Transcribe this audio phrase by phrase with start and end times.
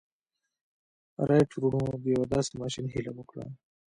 [1.27, 3.45] رایټ وروڼو د یوه داسې ماشين هیله وکړه